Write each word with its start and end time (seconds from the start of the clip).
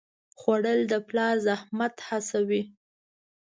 خوړل 0.39 0.79
د 0.91 0.93
پلار 1.07 1.35
زحمت 1.47 1.95
حسوي 2.07 2.61